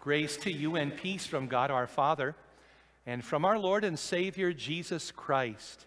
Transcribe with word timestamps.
Grace 0.00 0.38
to 0.38 0.50
you 0.50 0.76
and 0.76 0.96
peace 0.96 1.26
from 1.26 1.46
God 1.46 1.70
our 1.70 1.86
Father 1.86 2.34
and 3.04 3.22
from 3.22 3.44
our 3.44 3.58
Lord 3.58 3.84
and 3.84 3.98
Savior 3.98 4.50
Jesus 4.50 5.10
Christ. 5.10 5.84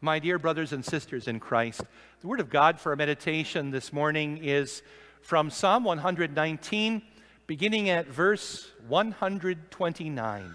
My 0.00 0.20
dear 0.20 0.38
brothers 0.38 0.72
and 0.72 0.84
sisters 0.84 1.26
in 1.26 1.40
Christ, 1.40 1.82
the 2.20 2.28
Word 2.28 2.38
of 2.38 2.48
God 2.48 2.78
for 2.78 2.90
our 2.90 2.96
meditation 2.96 3.72
this 3.72 3.92
morning 3.92 4.38
is 4.44 4.82
from 5.20 5.50
Psalm 5.50 5.82
119, 5.82 7.02
beginning 7.48 7.90
at 7.90 8.06
verse 8.06 8.70
129. 8.86 10.54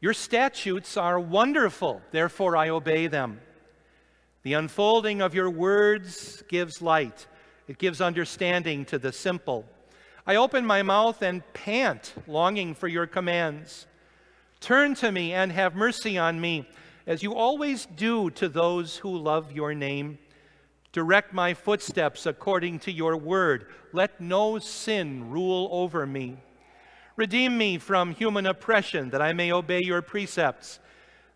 Your 0.00 0.14
statutes 0.14 0.96
are 0.96 1.18
wonderful, 1.18 2.00
therefore 2.12 2.56
I 2.56 2.68
obey 2.68 3.08
them. 3.08 3.40
The 4.44 4.52
unfolding 4.52 5.20
of 5.20 5.34
your 5.34 5.50
words 5.50 6.44
gives 6.46 6.80
light, 6.80 7.26
it 7.66 7.78
gives 7.78 8.00
understanding 8.00 8.84
to 8.84 9.00
the 9.00 9.10
simple. 9.10 9.64
I 10.30 10.36
open 10.36 10.64
my 10.64 10.84
mouth 10.84 11.22
and 11.22 11.42
pant, 11.54 12.14
longing 12.28 12.72
for 12.76 12.86
your 12.86 13.08
commands. 13.08 13.88
Turn 14.60 14.94
to 14.94 15.10
me 15.10 15.32
and 15.32 15.50
have 15.50 15.74
mercy 15.74 16.18
on 16.18 16.40
me, 16.40 16.68
as 17.04 17.24
you 17.24 17.34
always 17.34 17.84
do 17.84 18.30
to 18.30 18.48
those 18.48 18.98
who 18.98 19.18
love 19.18 19.50
your 19.50 19.74
name. 19.74 20.20
Direct 20.92 21.32
my 21.32 21.52
footsteps 21.52 22.26
according 22.26 22.78
to 22.78 22.92
your 22.92 23.16
word. 23.16 23.66
Let 23.92 24.20
no 24.20 24.60
sin 24.60 25.32
rule 25.32 25.68
over 25.72 26.06
me. 26.06 26.36
Redeem 27.16 27.58
me 27.58 27.78
from 27.78 28.14
human 28.14 28.46
oppression, 28.46 29.10
that 29.10 29.20
I 29.20 29.32
may 29.32 29.50
obey 29.50 29.80
your 29.82 30.00
precepts. 30.00 30.78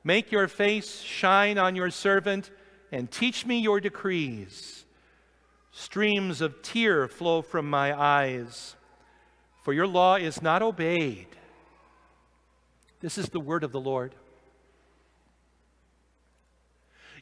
Make 0.04 0.30
your 0.30 0.46
face 0.46 1.00
shine 1.00 1.58
on 1.58 1.74
your 1.74 1.90
servant, 1.90 2.52
and 2.92 3.10
teach 3.10 3.44
me 3.44 3.58
your 3.58 3.80
decrees. 3.80 4.84
Streams 5.72 6.40
of 6.40 6.62
tear 6.62 7.08
flow 7.08 7.42
from 7.42 7.68
my 7.68 7.92
eyes, 7.92 8.76
for 9.64 9.72
your 9.72 9.86
law 9.86 10.16
is 10.16 10.42
not 10.42 10.60
obeyed. 10.60 11.26
This 13.00 13.16
is 13.16 13.30
the 13.30 13.40
word 13.40 13.64
of 13.64 13.72
the 13.72 13.80
Lord. 13.80 14.14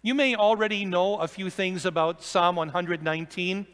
You 0.03 0.13
may 0.15 0.35
already 0.35 0.85
know 0.85 1.19
a 1.19 1.29
few 1.29 1.51
things 1.51 1.87
about 1.87 2.25
Psalm 2.25 2.57
119. 2.57 3.67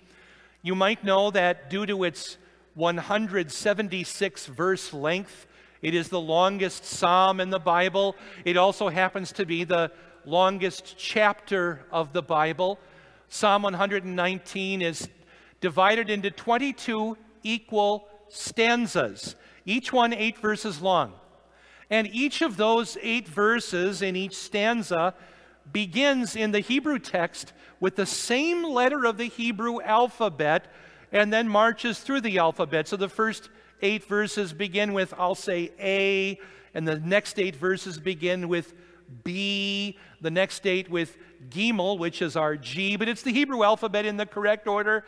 You 0.61 0.75
might 0.75 1.03
know 1.03 1.31
that 1.31 1.70
due 1.70 1.87
to 1.87 2.05
its 2.05 2.37
176 2.75 4.47
verse 4.47 4.92
length, 4.92 5.47
it 5.81 5.95
is 5.95 6.11
the 6.11 6.20
longest 6.20 6.85
psalm 6.85 7.41
in 7.41 7.48
the 7.48 7.59
Bible. 7.59 8.17
It 8.45 8.59
also 8.59 8.91
happens 8.91 9.33
to 9.33 9.47
be 9.47 9.64
the 9.64 9.91
longest 10.27 10.97
chapter 10.98 11.87
of 11.91 12.12
the 12.12 12.23
Bible. 12.23 12.79
Psalm 13.31 13.62
119 13.62 14.83
is 14.83 15.09
divided 15.62 16.11
into 16.11 16.31
22 16.31 17.17
equal 17.42 18.08
stanzas, 18.29 19.37
each 19.65 19.93
one 19.93 20.12
eight 20.12 20.39
verses 20.39 20.81
long. 20.81 21.12
And 21.91 22.07
each 22.09 22.43
of 22.43 22.57
those 22.57 22.98
eight 23.03 23.27
verses 23.27 24.03
in 24.03 24.15
each 24.17 24.37
stanza 24.37 25.15
begins 25.73 26.37
in 26.37 26.51
the 26.53 26.61
Hebrew 26.61 26.98
text 26.98 27.53
with 27.81 27.97
the 27.97 28.07
same 28.07 28.62
letter 28.65 29.05
of 29.05 29.17
the 29.17 29.27
Hebrew 29.29 29.81
alphabet 29.81 30.67
and 31.12 31.33
then 31.33 31.48
marches 31.48 32.01
through 32.01 32.20
the 32.20 32.39
alphabet. 32.39 32.89
So 32.89 32.97
the 32.97 33.09
first 33.09 33.48
eight 33.81 34.05
verses 34.05 34.53
begin 34.53 34.92
with, 34.92 35.15
I'll 35.17 35.35
say 35.35 35.70
A, 35.81 36.39
and 36.75 36.87
the 36.87 36.98
next 36.98 37.39
eight 37.39 37.57
verses 37.57 37.98
begin 37.98 38.48
with 38.48 38.75
B, 39.25 39.97
the 40.20 40.31
next 40.31 40.67
eight 40.67 40.91
with 40.91 41.17
Gimel, 41.48 41.98
which 41.98 42.20
is 42.20 42.37
our 42.37 42.57
G, 42.57 42.97
but 42.97 43.09
it's 43.09 43.23
the 43.23 43.33
Hebrew 43.33 43.63
alphabet 43.63 44.05
in 44.05 44.17
the 44.17 44.27
correct 44.27 44.67
order 44.67 45.05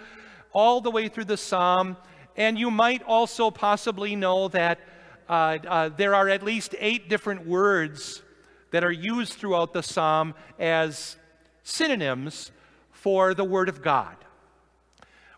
all 0.52 0.80
the 0.80 0.90
way 0.90 1.08
through 1.08 1.24
the 1.24 1.36
psalm. 1.36 1.96
And 2.40 2.58
you 2.58 2.70
might 2.70 3.02
also 3.02 3.50
possibly 3.50 4.16
know 4.16 4.48
that 4.48 4.80
uh, 5.28 5.58
uh, 5.68 5.88
there 5.90 6.14
are 6.14 6.26
at 6.26 6.42
least 6.42 6.74
eight 6.78 7.10
different 7.10 7.46
words 7.46 8.22
that 8.70 8.82
are 8.82 8.90
used 8.90 9.34
throughout 9.34 9.74
the 9.74 9.82
psalm 9.82 10.32
as 10.58 11.18
synonyms 11.64 12.50
for 12.92 13.34
the 13.34 13.44
Word 13.44 13.68
of 13.68 13.82
God. 13.82 14.16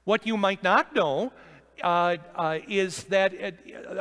What 0.04 0.28
you 0.28 0.36
might 0.36 0.62
not 0.62 0.94
know 0.94 1.32
uh, 1.82 2.18
uh 2.36 2.58
is 2.68 3.02
that 3.04 3.34
a, 3.34 3.52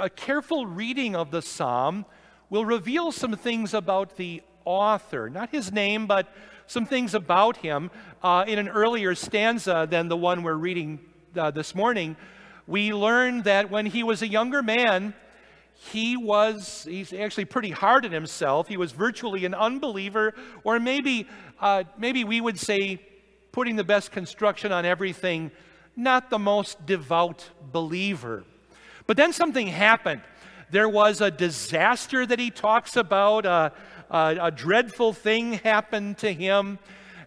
a 0.03 0.09
careful 0.11 0.67
reading 0.67 1.15
of 1.15 1.31
the 1.31 1.41
psalm 1.41 2.05
will 2.51 2.65
reveal 2.65 3.11
some 3.11 3.35
things 3.35 3.73
about 3.73 4.15
the 4.17 4.43
author, 4.63 5.27
not 5.27 5.49
his 5.49 5.71
name, 5.71 6.05
but 6.05 6.31
some 6.67 6.85
things 6.85 7.15
about 7.15 7.57
him. 7.57 7.89
Uh, 8.21 8.45
in 8.47 8.59
an 8.59 8.69
earlier 8.69 9.15
stanza 9.15 9.87
than 9.89 10.07
the 10.07 10.17
one 10.17 10.43
we're 10.43 10.53
reading 10.53 10.99
uh, 11.35 11.49
this 11.49 11.73
morning, 11.73 12.15
we 12.71 12.93
learn 12.93 13.41
that 13.41 13.69
when 13.69 13.85
he 13.85 14.01
was 14.01 14.21
a 14.21 14.27
younger 14.27 14.63
man, 14.63 15.13
he 15.73 16.15
was, 16.15 16.87
he's 16.89 17.11
actually 17.11 17.43
pretty 17.43 17.71
hard 17.71 18.05
on 18.05 18.13
himself. 18.13 18.69
He 18.69 18.77
was 18.77 18.93
virtually 18.93 19.43
an 19.43 19.53
unbeliever, 19.53 20.33
or 20.63 20.79
maybe, 20.79 21.27
uh, 21.59 21.83
maybe 21.97 22.23
we 22.23 22.39
would 22.39 22.57
say, 22.57 23.01
putting 23.51 23.75
the 23.75 23.83
best 23.83 24.13
construction 24.13 24.71
on 24.71 24.85
everything, 24.85 25.51
not 25.97 26.29
the 26.29 26.39
most 26.39 26.85
devout 26.85 27.49
believer. 27.73 28.45
But 29.05 29.17
then 29.17 29.33
something 29.33 29.67
happened. 29.67 30.21
There 30.69 30.87
was 30.87 31.19
a 31.19 31.29
disaster 31.29 32.25
that 32.25 32.39
he 32.39 32.51
talks 32.51 32.95
about, 32.95 33.45
uh, 33.45 33.71
uh, 34.09 34.35
a 34.39 34.49
dreadful 34.49 35.11
thing 35.11 35.53
happened 35.53 36.19
to 36.19 36.31
him. 36.31 36.79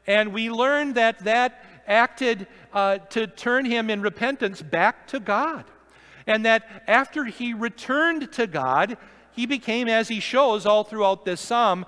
And 0.07 0.33
we 0.33 0.49
learn 0.49 0.95
that 0.95 1.19
that 1.25 1.74
acted 1.87 2.47
uh, 2.73 2.99
to 3.11 3.27
turn 3.27 3.65
him 3.65 3.91
in 3.91 4.01
repentance 4.01 4.63
back 4.63 5.07
to 5.09 5.21
God. 5.21 5.65
And 6.27 6.45
that 6.47 6.85
after 6.87 7.25
he 7.25 7.53
returned 7.55 8.33
to 8.33 8.47
God, 8.47 8.97
he 9.33 9.47
became, 9.47 9.89
as 9.89 10.09
he 10.09 10.21
shows 10.21 10.65
all 10.65 10.85
throughout 10.85 11.25
this 11.25 11.41
psalm, 11.41 11.85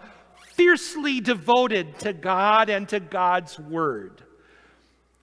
fiercely 0.55 1.21
devoted 1.21 1.99
to 2.01 2.13
God 2.13 2.69
and 2.69 2.89
to 2.89 3.01
God's 3.01 3.59
word. 3.59 4.23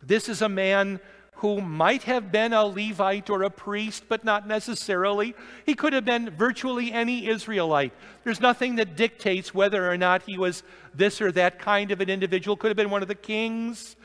This 0.01 0.29
is 0.29 0.41
a 0.41 0.49
man 0.49 0.99
who 1.37 1.59
might 1.59 2.03
have 2.03 2.31
been 2.31 2.53
a 2.53 2.65
Levite 2.65 3.29
or 3.29 3.43
a 3.43 3.49
priest, 3.49 4.05
but 4.07 4.23
not 4.23 4.47
necessarily. 4.47 5.35
He 5.65 5.75
could 5.75 5.91
have 5.91 6.05
been 6.05 6.29
virtually 6.29 6.93
any 6.93 7.27
Israelite. 7.27 7.91
There's 8.23 8.39
nothing 8.39 8.77
that 8.77 8.95
dictates 8.95 9.53
whether 9.53 9.89
or 9.91 9.97
not 9.97 10.21
he 10.21 10.37
was 10.37 10.63
this 10.95 11.19
or 11.19 11.33
that 11.33 11.59
kind 11.59 11.91
of 11.91 11.99
an 11.99 12.09
individual. 12.09 12.55
Could 12.55 12.69
have 12.69 12.77
been 12.77 12.89
one 12.89 13.01
of 13.01 13.09
the 13.09 13.15
kings, 13.15 13.97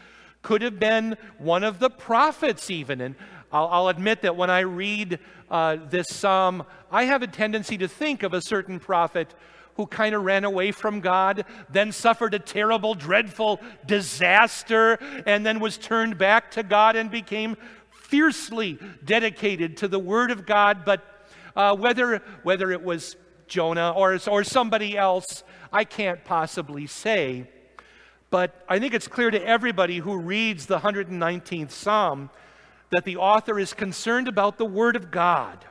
could 0.43 0.63
have 0.63 0.79
been 0.79 1.17
one 1.39 1.65
of 1.65 1.79
the 1.79 1.91
prophets, 1.91 2.71
even. 2.71 3.01
And 3.01 3.15
I'll, 3.53 3.69
I'll 3.69 3.89
admit 3.89 4.23
that 4.23 4.37
when 4.37 4.51
I 4.51 4.61
read 4.61 5.19
uh, 5.51 5.77
this 5.89 6.09
psalm, 6.09 6.65
I 6.91 7.05
have 7.05 7.23
a 7.23 7.27
tendency 7.27 7.79
to 7.79 7.89
think 7.89 8.23
of 8.23 8.35
a 8.35 8.41
certain 8.41 8.79
prophet 8.79 9.35
who 9.75 9.87
kind 9.87 10.15
of 10.15 10.25
ran 10.25 10.45
away 10.45 10.73
from 10.73 11.01
God, 11.01 11.45
then 11.71 11.93
suffered 11.93 12.35
a 12.35 12.39
terrible, 12.39 12.95
dreadful 12.95 13.61
disaster, 13.87 14.99
and 15.25 15.47
then 15.47 15.61
was 15.61 15.79
turned 15.79 16.19
back 16.19 16.51
to 16.51 16.65
God 16.65 16.97
and 16.97 17.11
became 17.11 17.57
fiercely 17.91 18.79
dedicated 19.05 19.77
to 19.77 19.87
the 19.87 19.99
Word 19.99 20.33
of 20.33 20.47
God. 20.47 20.85
But 20.85 21.05
uh, 21.55 21.77
whether, 21.77 22.23
whether 22.43 22.73
it 22.73 22.83
was 22.83 23.17
Jonah 23.47 23.93
or, 23.93 24.19
or 24.29 24.43
somebody 24.43 24.97
else, 24.99 25.45
I 25.73 25.85
can't 25.85 26.25
possibly 26.25 26.87
say. 26.87 27.49
But 28.31 28.65
I 28.69 28.79
think 28.79 28.95
it's 28.95 29.09
clear 29.09 29.31
to 29.31 29.43
everybody 29.45 29.99
who 29.99 30.19
reads 30.19 30.67
the 30.67 30.81
119th 30.81 31.71
Psalm 31.71 32.31
that 32.91 33.05
the 33.05 33.17
author 33.17 33.59
is 33.59 33.73
concerned 33.73 34.29
about 34.29 34.59
the 34.59 34.65
Word 34.65 34.97
of 34.97 35.11
God. 35.11 35.65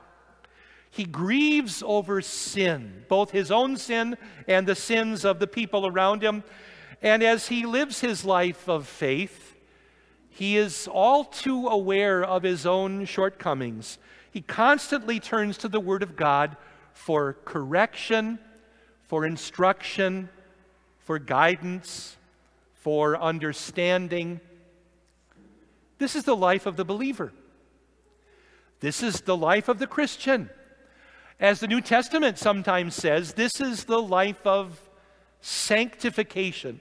He 0.90 1.06
grieves 1.06 1.84
over 1.85 2.22
sin, 2.22 3.06
both 3.07 3.31
his 3.31 3.51
own 3.51 3.78
sin 3.78 4.17
and 4.47 4.66
the 4.66 4.75
sins 4.75 5.25
of 5.25 5.40
the 5.40 5.47
people 5.47 5.85
around 5.85 6.23
him. 6.23 6.44
And 7.01 7.22
as 7.22 7.47
he 7.47 7.66
lives 7.66 8.00
his 8.00 8.25
life 8.25 8.67
of 8.67 8.88
faith, 8.88 9.56
he 10.29 10.57
is 10.57 10.88
all 10.88 11.23
too 11.23 11.67
aware 11.67 12.23
of 12.23 12.44
his 12.44 12.66
own 12.66 13.05
shortcomings. 13.05 13.99
He 14.32 14.41
constantly 14.41 15.20
turns 15.20 15.58
to 15.59 15.67
the 15.67 15.79
Word 15.79 16.03
of 16.03 16.16
God 16.16 16.58
for 16.93 17.34
correction, 17.46 18.40
for 19.08 19.26
instruction, 19.26 20.29
for 20.99 21.20
guidance, 21.20 22.17
for 22.87 23.22
understanding. 23.22 24.39
This 25.97 26.16
is 26.16 26.23
the 26.23 26.37
life 26.37 26.66
of 26.66 26.78
the 26.78 26.85
believer. 26.85 27.34
This 28.79 29.03
is 29.03 29.19
the 29.19 29.35
life 29.35 29.67
of 29.67 29.78
the 29.78 29.87
Christian. 29.87 30.49
As 31.37 31.59
the 31.59 31.67
New 31.67 31.81
Testament 31.81 32.37
sometimes 32.37 32.95
says, 32.95 33.34
this 33.34 33.59
is 33.59 33.84
the 33.84 34.01
life 34.01 34.47
of 34.47 34.79
sanctification. 35.41 36.79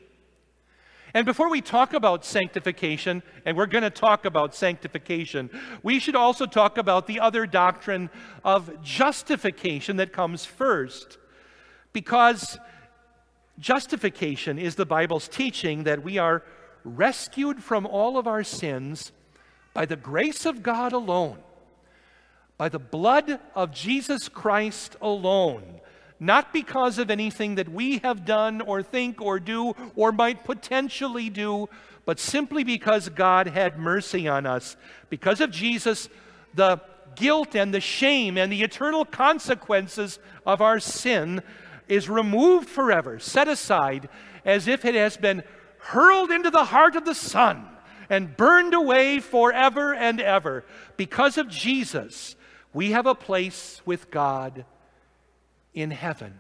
And 1.13 1.27
before 1.27 1.51
we 1.51 1.61
talk 1.61 1.93
about 1.93 2.25
sanctification, 2.25 3.21
and 3.45 3.57
we're 3.57 3.67
going 3.67 3.83
to 3.83 3.91
talk 3.91 4.27
about 4.27 4.55
sanctification, 4.55 5.51
we 5.83 5.99
should 5.99 6.15
also 6.15 6.47
talk 6.47 6.79
about 6.79 7.09
the 7.09 7.19
other 7.19 7.47
doctrine 7.47 8.11
of 8.45 8.81
justification 8.81 9.97
that 9.97 10.13
comes 10.13 10.45
first. 10.45 11.19
Because 11.93 12.61
justification 13.59 14.59
is 14.59 14.75
the 14.75 14.87
Bible's 14.87 15.29
teaching 15.29 15.85
that 15.85 16.03
we 16.03 16.19
are 16.19 16.43
rescued 16.85 17.63
from 17.63 17.87
all 17.87 18.19
of 18.19 18.27
our 18.27 18.45
sins 18.45 19.13
by 19.75 19.87
the 19.87 19.97
grace 19.97 20.47
of 20.47 20.63
God 20.63 20.93
alone 20.93 21.39
by 22.59 22.69
the 22.69 22.79
blood 22.79 23.39
of 23.55 23.73
Jesus 23.73 24.29
Christ 24.29 24.97
alone, 25.01 25.81
not 26.19 26.53
because 26.53 26.99
of 26.99 27.11
anything 27.11 27.57
that 27.57 27.69
we 27.69 27.99
have 27.99 28.25
done 28.25 28.61
or 28.61 28.83
think 28.83 29.21
or 29.21 29.39
do 29.39 29.75
or 29.95 30.13
might 30.13 30.45
potentially 30.45 31.29
do, 31.29 31.69
but 32.07 32.19
simply 32.19 32.65
because 32.65 33.09
God 33.11 33.49
had 33.49 33.79
mercy 33.79 34.27
on 34.27 34.47
us. 34.47 34.77
Because 35.11 35.41
of 35.41 35.51
Jesus, 35.51 36.09
the 36.55 36.81
guilt 37.15 37.55
and 37.55 37.75
the 37.75 37.81
shame 37.81 38.39
and 38.39 38.51
the 38.51 38.63
eternal 38.63 39.05
consequences 39.05 40.19
of 40.47 40.61
our 40.63 40.81
sin 40.81 41.43
is 41.89 42.09
removed 42.09 42.69
forever, 42.69 43.19
set 43.19 43.49
aside, 43.49 44.09
as 44.45 44.69
if 44.69 44.85
it 44.85 44.95
has 44.95 45.17
been 45.17 45.43
hurled 45.79 46.31
into 46.31 46.51
the 46.51 46.65
heart 46.65 46.97
of 46.97 47.05
the 47.05 47.15
sun 47.15 47.67
and 48.09 48.37
burned 48.37 48.75
away 48.75 49.21
forever 49.21 49.95
and 49.95 50.21
ever. 50.21 50.65
Because 50.97 51.39
of 51.39 51.49
Jesus, 51.49 52.37
we 52.73 52.91
have 52.93 53.07
a 53.07 53.15
place 53.15 53.81
with 53.85 54.11
God 54.11 54.65
in 55.75 55.91
heaven. 55.91 56.39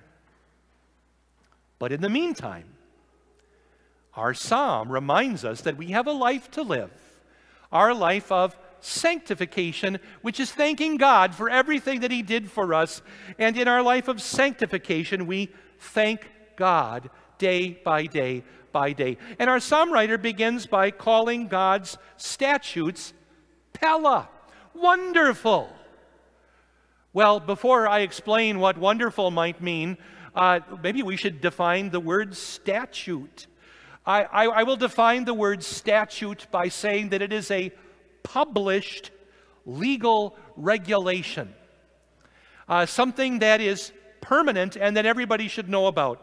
But 1.78 1.92
in 1.92 2.00
the 2.00 2.08
meantime, 2.08 2.66
our 4.14 4.32
psalm 4.32 4.90
reminds 4.90 5.44
us 5.44 5.60
that 5.62 5.76
we 5.76 5.88
have 5.88 6.06
a 6.06 6.12
life 6.12 6.50
to 6.52 6.62
live, 6.62 6.90
our 7.70 7.92
life 7.92 8.32
of 8.32 8.56
sanctification, 8.87 9.99
which 10.23 10.41
is 10.41 10.53
thanking 10.53 10.97
God 10.97 11.35
for 11.35 11.50
everything 11.50 12.00
that 12.00 12.11
He 12.11 12.23
did 12.23 12.50
for 12.50 12.73
us. 12.73 13.03
And 13.38 13.56
in 13.56 13.69
our 13.69 13.83
life 13.83 14.09
of 14.09 14.23
sanctification, 14.23 15.27
we 15.27 15.50
thank 15.79 16.31
God 16.56 17.11
day 17.38 17.81
by 17.85 18.06
day 18.06 18.44
by 18.73 18.93
day. 18.93 19.19
And 19.38 19.50
our 19.50 19.61
psalm 19.61 19.93
writer 19.93 20.19
begins 20.19 20.67
by 20.67 20.91
calling 20.91 21.49
God's 21.49 21.99
statutes 22.17 23.12
Pella, 23.73 24.29
wonderful. 24.73 25.69
Well, 27.12 27.41
before 27.41 27.88
I 27.88 28.00
explain 28.00 28.59
what 28.59 28.79
wonderful 28.79 29.31
might 29.31 29.61
mean, 29.61 29.99
uh, 30.35 30.61
maybe 30.83 31.03
we 31.03 31.17
should 31.17 31.41
define 31.41 31.91
the 31.91 32.00
word 32.00 32.37
statute. 32.37 33.47
I, 34.06 34.25
I, 34.25 34.44
I 34.44 34.62
will 34.62 34.77
define 34.77 35.25
the 35.25 35.35
word 35.35 35.62
statute 35.62 36.47
by 36.50 36.69
saying 36.69 37.11
that 37.11 37.23
it 37.23 37.33
is 37.33 37.50
a 37.50 37.73
published 38.26 39.12
legal 39.64 40.37
regulation, 40.56 41.55
uh, 42.69 42.84
something 42.84 43.38
that 43.38 43.61
is 43.61 43.93
permanent 44.20 44.76
and 44.76 44.96
that 44.96 45.06
everybody 45.06 45.46
should 45.46 45.69
know 45.69 45.87
about. 45.87 46.20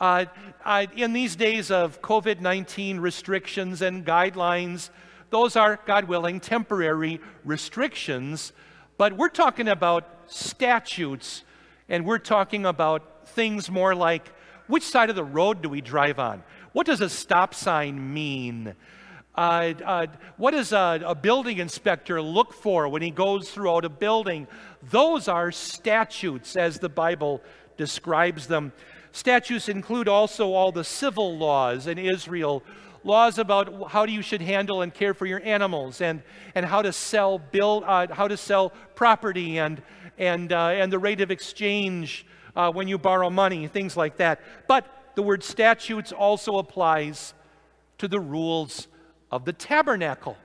Uh, 0.00 0.26
uh, 0.64 0.86
in 0.94 1.12
these 1.12 1.34
days 1.34 1.70
of 1.72 2.00
COVID 2.00 2.40
19 2.40 3.00
restrictions 3.00 3.82
and 3.82 4.06
guidelines, 4.06 4.90
those 5.30 5.56
are, 5.56 5.80
God 5.84 6.04
willing, 6.04 6.38
temporary 6.38 7.20
restrictions, 7.44 8.52
but 8.96 9.16
we're 9.16 9.28
talking 9.28 9.66
about 9.66 10.06
statutes 10.26 11.42
and 11.88 12.04
we're 12.04 12.18
talking 12.18 12.66
about 12.66 13.28
things 13.30 13.68
more 13.68 13.94
like 13.94 14.32
which 14.68 14.84
side 14.84 15.10
of 15.10 15.16
the 15.16 15.24
road 15.24 15.62
do 15.62 15.68
we 15.68 15.80
drive 15.80 16.18
on? 16.18 16.42
What 16.72 16.86
does 16.86 17.00
a 17.00 17.08
stop 17.08 17.54
sign 17.54 18.12
mean? 18.14 18.74
Uh, 19.36 19.74
uh, 19.84 20.06
what 20.38 20.52
does 20.52 20.72
a, 20.72 21.02
a, 21.04 21.14
building 21.14 21.58
inspector 21.58 22.22
look 22.22 22.54
for 22.54 22.88
when 22.88 23.02
he 23.02 23.10
goes 23.10 23.50
throughout 23.50 23.84
a 23.84 23.88
building? 23.88 24.46
Those 24.90 25.28
are 25.28 25.52
statutes 25.52 26.56
as 26.56 26.78
the 26.78 26.88
Bible 26.88 27.42
describes 27.76 28.46
them. 28.46 28.72
Statutes 29.12 29.68
include 29.68 30.08
also 30.08 30.52
all 30.52 30.72
the 30.72 30.84
civil 30.84 31.36
laws 31.36 31.86
in 31.86 31.98
Israel, 31.98 32.62
laws 33.04 33.38
about 33.38 33.90
how 33.90 34.04
you 34.06 34.22
should 34.22 34.40
handle 34.40 34.80
and 34.80 34.92
care 34.92 35.12
for 35.12 35.26
your 35.26 35.42
animals, 35.44 36.00
and, 36.00 36.22
and 36.54 36.64
how 36.64 36.80
to 36.80 36.92
sell 36.92 37.38
build, 37.38 37.84
uh, 37.84 38.06
how 38.14 38.28
to 38.28 38.38
sell 38.38 38.72
property, 38.94 39.58
and 39.58 39.82
and 40.18 40.50
uh, 40.50 40.68
and 40.68 40.90
the 40.90 40.98
rate 40.98 41.20
of 41.20 41.30
exchange 41.30 42.26
uh, 42.54 42.70
when 42.70 42.88
you 42.88 42.96
borrow 42.96 43.28
money, 43.28 43.68
things 43.68 43.98
like 43.98 44.16
that. 44.16 44.40
But 44.66 44.86
the 45.14 45.22
word 45.22 45.44
statutes 45.44 46.10
also 46.10 46.56
applies 46.56 47.34
to 47.98 48.08
the 48.08 48.20
rules 48.20 48.88
of 49.30 49.44
the 49.44 49.52
tabernacle. 49.52 50.36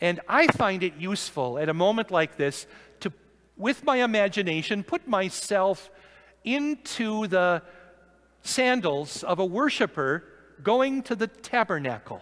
And 0.00 0.20
I 0.28 0.46
find 0.48 0.82
it 0.82 0.94
useful 0.98 1.58
at 1.58 1.68
a 1.68 1.74
moment 1.74 2.10
like 2.10 2.36
this 2.36 2.66
to, 3.00 3.12
with 3.56 3.84
my 3.84 3.98
imagination, 3.98 4.82
put 4.82 5.06
myself 5.06 5.90
into 6.44 7.26
the 7.28 7.62
sandals 8.42 9.22
of 9.22 9.38
a 9.38 9.44
worshiper 9.44 10.24
going 10.62 11.02
to 11.04 11.14
the 11.14 11.28
tabernacle. 11.28 12.20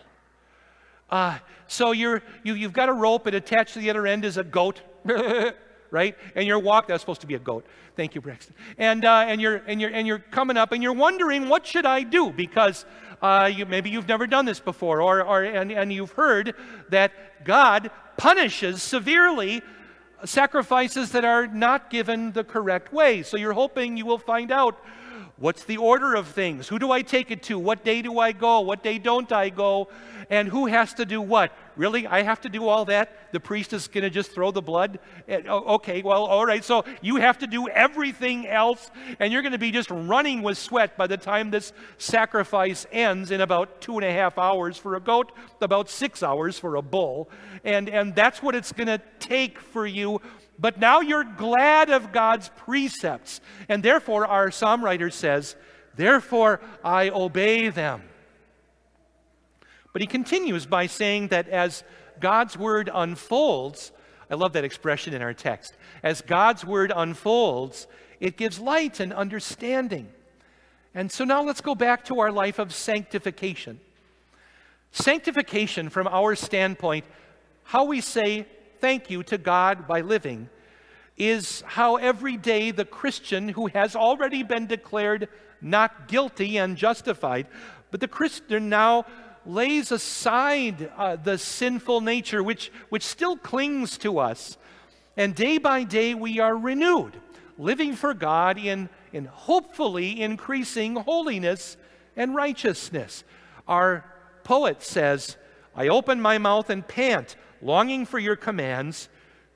Uh, 1.09 1.38
so 1.67 1.93
you're, 1.93 2.23
you, 2.44 2.55
you've 2.55 2.73
got 2.73 2.88
a 2.88 2.93
rope, 2.93 3.27
and 3.27 3.35
attached 3.35 3.75
to 3.75 3.81
the 3.81 3.91
other 3.91 4.06
end 4.06 4.25
is 4.25 4.37
a 4.37 4.44
goat. 4.44 4.82
right? 5.91 6.17
And 6.35 6.47
you're 6.47 6.59
walking, 6.59 6.93
that's 6.93 7.03
supposed 7.03 7.21
to 7.23 7.27
be 7.27 7.35
a 7.35 7.39
goat. 7.39 7.67
Thank 7.97 8.15
you, 8.15 8.21
Braxton. 8.21 8.55
And, 8.79 9.05
uh, 9.05 9.25
and, 9.27 9.41
you're, 9.41 9.63
and, 9.67 9.81
you're, 9.81 9.91
and 9.91 10.07
you're 10.07 10.19
coming 10.19 10.57
up 10.57 10.73
and 10.73 10.83
you're 10.83 10.93
wondering, 10.93 11.49
what 11.49 11.67
should 11.67 11.87
I 11.87 12.03
do? 12.03 12.31
Because 12.31 12.85
uh, 13.23 13.51
you, 13.55 13.67
maybe 13.67 13.91
you've 13.91 14.09
never 14.09 14.27
done 14.27 14.45
this 14.45 14.61
before, 14.61 15.03
or, 15.03 15.23
or, 15.23 15.43
and, 15.45 15.71
and 15.71 15.93
you've 15.93 16.13
heard 16.13 16.55
that 16.89 17.45
God 17.45 17.91
punishes 18.17 18.83
severely 18.83 19.63
sacrifices 20.25 21.13
that 21.13 21.25
are 21.25 21.47
not 21.47 21.91
given 21.91 22.33
the 22.33 22.45
correct 22.45 22.93
way. 22.93 23.23
So 23.23 23.37
you're 23.37 23.53
hoping 23.53 23.97
you 23.97 24.07
will 24.07 24.19
find 24.19 24.51
out 24.53 24.79
What's 25.41 25.65
the 25.65 25.79
order 25.79 26.17
of 26.17 26.29
things? 26.29 26.69
Who 26.69 26.79
do 26.79 26.93
I 26.93 27.01
take 27.01 27.31
it 27.31 27.43
to? 27.45 27.59
What 27.59 27.83
day 27.83 28.03
do 28.03 28.19
I 28.19 28.33
go? 28.33 28.61
What 28.61 28.83
day 28.83 28.99
don't 28.99 29.33
I 29.33 29.49
go? 29.49 29.89
And 30.29 30.47
who 30.47 30.67
has 30.67 30.93
to 30.95 31.07
do 31.07 31.23
what? 31.23 31.51
Really? 31.76 32.06
I 32.06 32.22
have 32.22 32.40
to 32.43 32.49
do 32.49 32.69
all 32.69 32.84
that? 32.87 33.32
The 33.32 33.40
priest 33.40 33.72
is 33.72 33.88
going 33.88 34.05
to 34.05 34.11
just 34.11 34.32
throw 34.32 34.50
the 34.50 34.62
blood? 34.62 34.99
Eh, 35.28 35.43
okay, 35.49 36.02
well, 36.02 36.25
all 36.25 36.44
right. 36.44 36.64
So 36.64 36.84
you 37.00 37.17
have 37.17 37.38
to 37.38 37.46
do 37.46 37.69
everything 37.69 38.46
else, 38.46 38.90
and 39.19 39.32
you're 39.32 39.43
going 39.43 39.52
to 39.52 39.58
be 39.58 39.70
just 39.70 39.90
running 39.90 40.43
with 40.43 40.58
sweat 40.58 40.96
by 40.96 41.06
the 41.06 41.17
time 41.17 41.50
this 41.50 41.72
sacrifice 41.99 42.87
ends 42.93 43.31
in 43.31 43.40
about 43.40 43.81
two 43.81 43.94
and 43.94 44.05
a 44.05 44.12
half 44.12 44.38
hours 44.38 44.76
for 44.76 44.96
a 44.96 45.00
goat, 45.00 45.32
about 45.61 45.88
six 45.88 46.22
hours 46.22 46.58
for 46.58 46.76
a 46.76 46.82
bull. 46.82 47.31
And, 47.64 47.88
and 47.88 48.14
that's 48.14 48.43
what 48.43 48.55
it's 48.55 48.72
going 48.72 48.88
to 48.88 49.00
take 49.19 49.58
for 49.58 49.87
you 49.87 50.20
but 50.61 50.78
now 50.78 51.00
you're 51.00 51.25
glad 51.25 51.88
of 51.88 52.12
God's 52.12 52.50
precepts. 52.50 53.40
And 53.70 53.82
therefore, 53.82 54.26
our 54.26 54.50
psalm 54.50 54.84
writer 54.84 55.08
says, 55.08 55.56
Therefore 55.96 56.61
I 56.84 57.08
obey 57.08 57.70
them. 57.70 58.02
But 59.93 60.03
he 60.03 60.07
continues 60.07 60.67
by 60.67 60.87
saying 60.87 61.29
that 61.29 61.49
as 61.49 61.83
God's 62.21 62.57
word 62.57 62.91
unfolds, 62.93 63.93
I 64.31 64.35
love 64.35 64.53
that 64.53 64.65
expression 64.65 65.15
in 65.15 65.23
our 65.23 65.35
text. 65.35 65.77
As 66.03 66.20
God's 66.20 66.65
word 66.65 66.93
unfolds, 66.94 67.87
it 68.20 68.37
gives 68.37 68.61
light 68.61 69.01
and 69.01 69.13
understanding. 69.13 70.09
And 70.94 71.11
so 71.11 71.25
now 71.25 71.43
let's 71.43 71.61
go 71.61 71.75
back 71.75 72.05
to 72.06 72.20
our 72.20 72.31
life 72.31 72.59
of 72.59 72.75
sanctification. 72.75 73.81
Sanctification, 74.93 75.89
from 75.89 76.09
our 76.09 76.35
standpoint, 76.35 77.05
how 77.65 77.85
we 77.85 78.01
say 78.01 78.47
thank 78.81 79.11
you 79.11 79.23
to 79.25 79.39
God 79.39 79.87
by 79.87 80.01
living 80.01 80.49
is 81.17 81.63
how 81.67 81.97
every 81.97 82.37
day 82.37 82.70
the 82.70 82.85
Christian 82.85 83.51
who 83.51 83.67
has 83.69 83.94
already 83.94 84.43
been 84.43 84.67
declared 84.67 85.29
not 85.61 86.09
guilty 86.09 86.56
and 86.56 86.77
justified, 86.77 87.47
but 87.91 88.01
the 88.01 88.09
Christian 88.09 88.69
now 88.69 89.05
lays 89.47 89.91
aside 89.93 90.91
uh, 90.97 91.17
the 91.17 91.39
sinful 91.39 92.01
nature 92.01 92.43
which, 92.43 92.70
which 92.89 93.05
still 93.05 93.37
clings 93.37 93.99
to 93.99 94.19
us. 94.19 94.56
And 95.17 95.35
day 95.35 95.59
by 95.59 95.85
day 95.85 96.15
we 96.15 96.39
are 96.39 96.56
renewed, 96.56 97.20
living 97.59 97.94
for 97.94 98.15
God 98.15 98.59
in, 98.59 98.89
in 99.13 99.25
hopefully 99.25 100.20
increasing 100.20 100.97
holiness 100.97 101.77
and 102.17 102.35
righteousness. 102.35 103.25
Our 103.67 104.05
poet 104.44 104.82
says, 104.82 105.37
I 105.75 105.89
open 105.89 106.20
my 106.20 106.39
mouth 106.39 106.70
and 106.70 106.87
pant 106.87 107.37
longing 107.63 108.06
for 108.06 108.19
your 108.19 108.37
commands. 108.37 109.09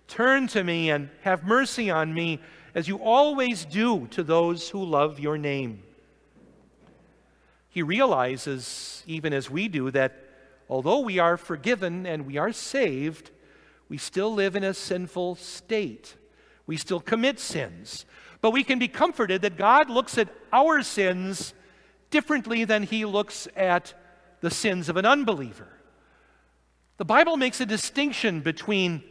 Turn 0.09 0.47
to 0.49 0.63
me 0.63 0.91
and 0.91 1.09
have 1.23 1.45
mercy 1.45 1.91
on 1.91 2.13
me, 2.13 2.41
as 2.75 2.89
you 2.89 2.99
always 2.99 3.65
do 3.65 4.07
to 4.09 4.23
those 4.23 4.69
who 4.69 4.85
love 4.85 5.19
your 5.19 5.39
name. 5.39 5.83
He 7.75 7.83
realizes, 7.83 9.03
even 9.05 9.33
as 9.33 9.51
we 9.51 9.67
do, 9.67 9.91
that 9.91 10.15
although 10.69 11.01
we 11.01 11.19
are 11.19 11.37
forgiven 11.37 12.07
and 12.07 12.25
we 12.25 12.37
are 12.37 12.53
saved, 12.53 13.33
we 13.89 13.99
still 13.99 14.33
live 14.33 14.55
in 14.55 14.63
a 14.63 14.73
sinful 14.73 15.35
state. 15.35 16.15
We 16.69 16.77
still 16.77 17.01
commit 17.01 17.41
sins. 17.41 18.07
But 18.41 18.53
we 18.53 18.63
can 18.63 18.79
be 18.79 18.87
comforted 18.87 19.43
that 19.43 19.57
God 19.57 19.91
looks 19.91 20.17
at 20.19 20.29
our 20.53 20.85
sins 20.85 21.53
differently 22.11 22.65
than 22.65 22.85
he 22.85 23.05
looks 23.05 23.49
at 23.57 23.93
the 24.41 24.53
sins 24.53 24.89
of 24.89 24.97
an 24.97 25.05
unbeliever. 25.05 25.67
The 26.99 27.05
Bible 27.05 27.37
makes 27.37 27.61
a 27.61 27.67
distinction 27.67 28.41
between 28.41 29.03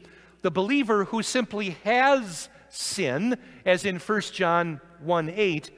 the 0.41 0.51
believer 0.51 1.03
who 1.03 1.21
simply 1.21 1.71
has 1.83 2.47
sin, 2.69 3.37
as 3.65 3.83
in 3.83 3.99
1 3.99 4.21
John 4.31 4.79
1 5.01 5.29
8, 5.35 5.69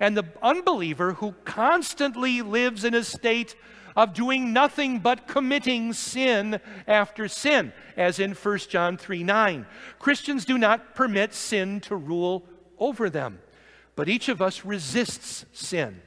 and 0.00 0.16
the 0.16 0.24
unbeliever 0.42 1.12
who 1.14 1.32
constantly 1.44 2.42
lives 2.42 2.84
in 2.84 2.94
a 2.94 3.04
state 3.04 3.54
of 3.94 4.14
doing 4.14 4.52
nothing 4.52 4.98
but 4.98 5.28
committing 5.28 5.92
sin 5.92 6.60
after 6.88 7.28
sin, 7.28 7.72
as 7.96 8.18
in 8.18 8.32
1 8.32 8.58
John 8.68 8.96
3 8.96 9.22
9. 9.22 9.66
Christians 9.98 10.44
do 10.44 10.56
not 10.58 10.94
permit 10.94 11.34
sin 11.34 11.80
to 11.82 11.96
rule 11.96 12.46
over 12.78 13.10
them, 13.10 13.40
but 13.94 14.08
each 14.08 14.28
of 14.28 14.40
us 14.40 14.64
resists 14.64 15.44
sin. 15.52 16.00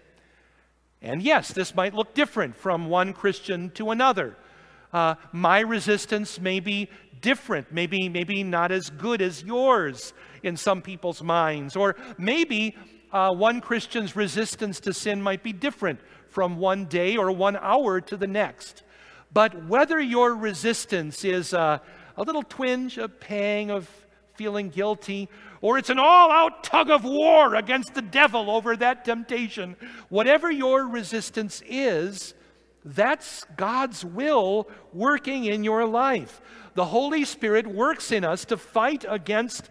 And 1.02 1.22
yes, 1.22 1.52
this 1.52 1.76
might 1.76 1.94
look 1.94 2.14
different 2.14 2.56
from 2.56 2.90
one 2.90 3.14
Christian 3.14 3.70
to 3.72 3.92
another. 3.92 4.38
Uh, 4.94 5.16
my 5.32 5.60
resistance 5.60 6.40
may 6.40 6.60
be 6.60 6.90
different, 7.20 7.72
maybe, 7.72 8.08
maybe 8.10 8.44
not 8.44 8.72
as 8.72 8.90
good 8.90 9.22
as 9.22 9.44
yours 9.44 10.14
in 10.44 10.56
some 10.56 10.82
people's 10.82 11.22
minds, 11.22 11.76
or 11.76 11.96
maybe 12.18 12.76
uh, 13.14 13.32
one 13.32 13.62
Christian's 13.62 14.16
resistance 14.16 14.80
to 14.82 14.94
sin 14.94 15.22
might 15.22 15.44
be 15.44 15.54
different 15.54 16.00
from 16.28 16.58
one 16.58 16.86
day 16.86 17.16
or 17.16 17.32
one 17.32 17.56
hour 17.56 18.02
to 18.02 18.18
the 18.18 18.28
next. 18.28 18.84
But 19.32 19.68
whether 19.68 20.00
your 20.00 20.36
resistance 20.36 21.24
is 21.24 21.54
a, 21.54 21.80
a 22.18 22.24
little 22.24 22.44
twinge, 22.44 22.98
a 22.98 23.08
pang 23.08 23.70
of 23.70 23.88
feeling 24.34 24.70
guilty, 24.70 25.30
or 25.62 25.78
it's 25.78 25.92
an 25.92 26.00
all 26.00 26.32
out 26.32 26.64
tug 26.64 26.90
of 26.90 27.04
war 27.04 27.56
against 27.56 27.94
the 27.94 28.02
devil 28.02 28.50
over 28.50 28.76
that 28.76 29.06
temptation, 29.06 29.76
whatever 30.10 30.52
your 30.52 30.88
resistance 30.88 31.62
is, 31.68 32.34
that's 32.84 33.46
God's 33.56 34.04
will 34.04 34.68
working 34.92 35.46
in 35.46 35.64
your 35.64 35.86
life. 35.86 36.42
The 36.74 36.86
Holy 36.86 37.26
Spirit 37.26 37.68
works 37.68 38.12
in 38.12 38.26
us 38.26 38.46
to 38.46 38.58
fight 38.58 39.06
against 39.08 39.70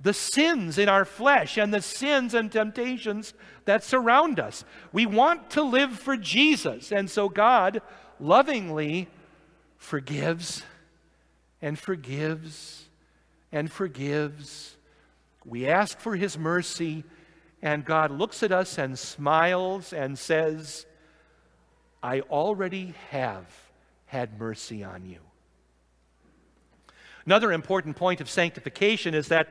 the 0.00 0.14
sins 0.14 0.78
in 0.78 0.88
our 0.88 1.04
flesh 1.04 1.56
and 1.56 1.74
the 1.74 1.82
sins 1.82 2.34
and 2.34 2.52
temptations 2.52 3.34
that 3.64 3.82
surround 3.82 4.38
us. 4.38 4.64
We 4.92 5.06
want 5.06 5.50
to 5.50 5.62
live 5.62 5.98
for 5.98 6.16
Jesus, 6.16 6.92
and 6.92 7.10
so 7.10 7.28
God 7.28 7.82
lovingly 8.20 9.08
forgives 9.76 10.62
and 11.60 11.78
forgives 11.78 12.84
and 13.50 13.70
forgives. 13.70 14.76
We 15.44 15.66
ask 15.66 15.98
for 15.98 16.14
His 16.14 16.38
mercy, 16.38 17.04
and 17.60 17.84
God 17.84 18.10
looks 18.10 18.42
at 18.42 18.52
us 18.52 18.78
and 18.78 18.98
smiles 18.98 19.92
and 19.92 20.18
says, 20.18 20.86
I 22.02 22.20
already 22.20 22.94
have 23.10 23.46
had 24.06 24.38
mercy 24.38 24.84
on 24.84 25.04
you. 25.06 25.18
Another 27.26 27.52
important 27.52 27.96
point 27.96 28.20
of 28.20 28.30
sanctification 28.30 29.12
is 29.14 29.28
that 29.28 29.48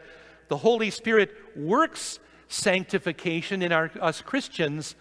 the 0.47 0.57
Holy 0.57 0.89
Spirit 0.89 1.31
works 1.55 2.19
sanctification 2.47 3.61
in 3.61 3.71
our, 3.71 3.91
us 3.99 4.21
Christians 4.21 4.95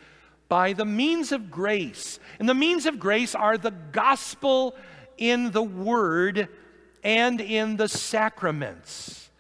by 0.49 0.73
the 0.73 0.85
means 0.85 1.33
of 1.33 1.51
grace. 1.51 2.19
And 2.39 2.49
the 2.49 2.55
means 2.55 2.87
of 2.87 2.99
grace 2.99 3.35
are 3.35 3.59
the 3.59 3.71
gospel 3.71 4.77
in 5.19 5.51
the 5.53 5.63
word 5.63 6.49
and 7.03 7.41
in 7.41 7.77
the 7.77 7.89
sacraments. 7.89 9.31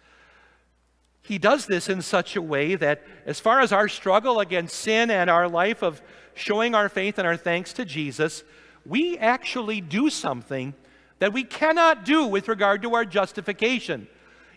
He 1.22 1.38
does 1.38 1.66
this 1.66 1.88
in 1.88 2.02
such 2.02 2.36
a 2.36 2.42
way 2.42 2.76
that, 2.76 3.02
as 3.24 3.40
far 3.40 3.60
as 3.60 3.72
our 3.72 3.88
struggle 3.88 4.38
against 4.38 4.76
sin 4.76 5.10
and 5.10 5.28
our 5.28 5.48
life 5.48 5.82
of 5.82 6.00
showing 6.34 6.74
our 6.74 6.88
faith 6.88 7.18
and 7.18 7.26
our 7.26 7.36
thanks 7.36 7.72
to 7.74 7.84
Jesus, 7.84 8.44
we 8.84 9.18
actually 9.18 9.80
do 9.80 10.08
something 10.08 10.74
that 11.18 11.32
we 11.32 11.42
cannot 11.42 12.04
do 12.04 12.26
with 12.26 12.46
regard 12.46 12.82
to 12.82 12.94
our 12.94 13.04
justification. 13.04 14.06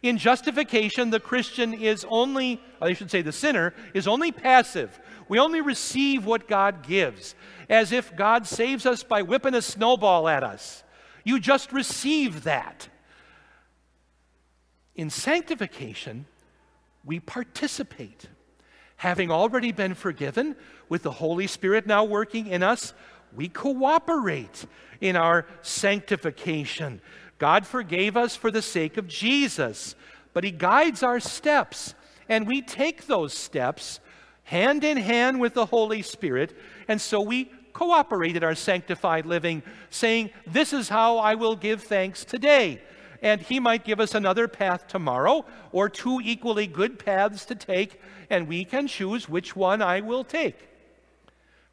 In 0.02 0.18
justification, 0.18 1.10
the 1.10 1.20
Christian 1.20 1.74
is 1.74 2.06
only, 2.10 2.62
I 2.82 2.94
should 2.94 3.12
say 3.12 3.22
the 3.22 3.32
sinner, 3.32 3.74
is 3.94 4.08
only 4.08 4.32
passive. 4.32 5.00
We 5.28 5.40
only 5.40 5.62
receive 5.62 6.26
what 6.26 6.48
God 6.48 6.84
gives, 6.88 7.36
as 7.70 7.92
if 7.92 8.16
God 8.16 8.48
saves 8.48 8.86
us 8.86 9.04
by 9.04 9.22
whipping 9.22 9.56
a 9.56 9.62
snowball 9.62 10.28
at 10.28 10.44
us. 10.44 10.84
You 11.24 11.40
just 11.40 11.74
receive 11.74 12.44
that. 12.44 12.88
In 14.96 15.10
sanctification, 15.10 16.26
we 17.06 17.20
participate. 17.20 18.28
Having 18.98 19.32
already 19.32 19.72
been 19.72 19.94
forgiven, 19.94 20.56
with 20.90 21.04
the 21.04 21.12
Holy 21.12 21.48
Spirit 21.48 21.88
now 21.88 22.04
working 22.04 22.48
in 22.48 22.64
us, 22.64 22.94
we 23.34 23.48
cooperate 23.48 24.66
in 25.00 25.16
our 25.16 25.46
sanctification. 25.62 27.00
God 27.40 27.66
forgave 27.66 28.16
us 28.16 28.36
for 28.36 28.52
the 28.52 28.62
sake 28.62 28.98
of 28.98 29.08
Jesus, 29.08 29.96
but 30.34 30.44
He 30.44 30.52
guides 30.52 31.02
our 31.02 31.20
steps, 31.20 31.96
and 32.28 32.46
we 32.46 32.62
take 32.62 33.08
those 33.08 33.34
steps 33.34 34.00
hand 34.44 34.84
in 34.84 34.98
hand 34.98 35.40
with 35.40 35.54
the 35.54 35.66
Holy 35.66 36.02
Spirit, 36.02 36.56
and 36.88 37.00
so 37.00 37.22
we 37.22 37.52
cooperate 37.72 38.36
in 38.36 38.44
our 38.44 38.56
sanctified 38.56 39.26
living, 39.26 39.64
saying, 39.90 40.30
This 40.46 40.74
is 40.74 40.90
how 40.90 41.18
I 41.18 41.36
will 41.36 41.56
give 41.56 41.84
thanks 41.84 42.26
today. 42.26 42.82
And 43.22 43.42
He 43.42 43.60
might 43.60 43.86
give 43.86 44.00
us 44.00 44.16
another 44.16 44.48
path 44.48 44.88
tomorrow, 44.88 45.46
or 45.72 45.88
two 45.88 46.20
equally 46.24 46.68
good 46.68 47.00
paths 47.00 47.46
to 47.46 47.56
take, 47.56 48.02
and 48.30 48.48
we 48.48 48.66
can 48.66 48.88
choose 48.88 49.30
which 49.30 49.56
one 49.56 49.82
I 49.82 50.02
will 50.02 50.24
take. 50.24 50.68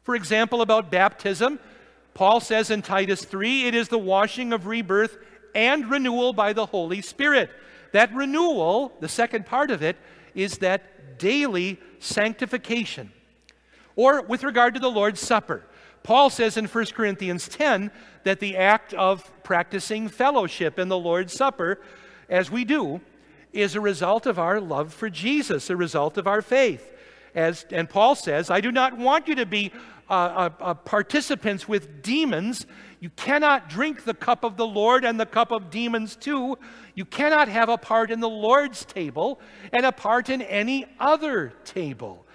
For 0.03 0.15
example, 0.15 0.61
about 0.61 0.91
baptism, 0.91 1.59
Paul 2.13 2.39
says 2.39 2.71
in 2.71 2.81
Titus 2.81 3.25
3 3.25 3.67
it 3.67 3.75
is 3.75 3.89
the 3.89 3.97
washing 3.97 4.53
of 4.53 4.65
rebirth 4.65 5.17
and 5.57 5.89
renewal 5.89 6.31
by 6.33 6.53
the 6.53 6.67
Holy 6.67 7.01
Spirit. 7.01 7.49
That 7.91 8.13
renewal, 8.13 8.93
the 8.99 9.09
second 9.09 9.47
part 9.47 9.71
of 9.71 9.81
it, 9.81 9.97
is 10.35 10.59
that 10.59 11.17
daily 11.17 11.79
sanctification. 11.99 13.11
Or 13.95 14.21
with 14.21 14.43
regard 14.43 14.75
to 14.75 14.79
the 14.79 14.91
Lord's 14.91 15.19
Supper, 15.19 15.63
Paul 16.03 16.29
says 16.29 16.57
in 16.57 16.65
1 16.65 16.85
Corinthians 16.93 17.47
10 17.47 17.91
that 18.23 18.39
the 18.39 18.55
act 18.55 18.93
of 18.93 19.29
practicing 19.43 20.07
fellowship 20.07 20.77
in 20.77 20.89
the 20.89 20.97
Lord's 20.97 21.33
Supper, 21.33 21.81
as 22.29 22.51
we 22.51 22.63
do, 22.63 23.01
is 23.51 23.75
a 23.75 23.81
result 23.81 24.27
of 24.27 24.37
our 24.37 24.61
love 24.61 24.93
for 24.93 25.09
Jesus, 25.09 25.71
a 25.71 25.75
result 25.75 26.17
of 26.17 26.27
our 26.27 26.43
faith. 26.43 26.93
As, 27.33 27.65
and 27.71 27.89
Paul 27.89 28.13
says, 28.13 28.51
I 28.51 28.61
do 28.61 28.71
not 28.71 28.95
want 28.95 29.27
you 29.27 29.35
to 29.35 29.45
be 29.45 29.71
uh, 30.09 30.13
uh, 30.13 30.49
uh, 30.61 30.73
participants 30.73 31.67
with 31.67 32.01
demons. 32.01 32.67
You 32.99 33.09
cannot 33.11 33.69
drink 33.69 34.03
the 34.03 34.13
cup 34.13 34.43
of 34.43 34.57
the 34.57 34.65
Lord 34.65 35.05
and 35.05 35.19
the 35.19 35.25
cup 35.25 35.51
of 35.51 35.69
demons 35.69 36.15
too. 36.15 36.57
You 36.95 37.05
cannot 37.05 37.47
have 37.47 37.69
a 37.69 37.77
part 37.77 38.09
in 38.09 38.19
the 38.19 38.29
Lord's 38.29 38.85
table 38.85 39.39
and 39.71 39.85
a 39.85 39.91
part 39.91 40.29
in 40.29 40.41
any 40.41 40.85
other 40.99 41.53
table. 41.63 42.25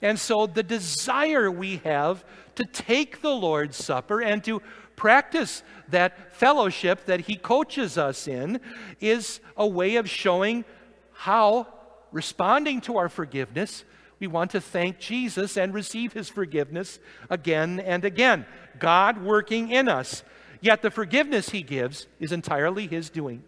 And 0.00 0.18
so 0.18 0.46
the 0.46 0.62
desire 0.62 1.50
we 1.50 1.78
have 1.78 2.24
to 2.54 2.64
take 2.64 3.20
the 3.20 3.34
Lord's 3.34 3.76
Supper 3.76 4.20
and 4.20 4.42
to 4.44 4.62
practice 4.94 5.62
that 5.88 6.34
fellowship 6.34 7.06
that 7.06 7.20
He 7.20 7.36
coaches 7.36 7.98
us 7.98 8.28
in 8.28 8.60
is 9.00 9.40
a 9.56 9.66
way 9.66 9.96
of 9.96 10.08
showing 10.08 10.64
how 11.12 11.66
responding 12.12 12.80
to 12.82 12.96
our 12.98 13.08
forgiveness 13.08 13.84
we 14.22 14.28
want 14.28 14.52
to 14.52 14.60
thank 14.60 15.00
Jesus 15.00 15.56
and 15.56 15.74
receive 15.74 16.12
his 16.12 16.28
forgiveness 16.28 17.00
again 17.28 17.80
and 17.80 18.04
again. 18.04 18.46
God 18.78 19.22
working 19.22 19.70
in 19.70 19.88
us. 19.88 20.22
Yet 20.60 20.82
the 20.82 20.90
forgiveness 20.90 21.50
he 21.50 21.62
gives 21.62 22.06
is 22.20 22.32
entirely 22.32 22.86
his 22.86 23.10
doing. 23.10 23.42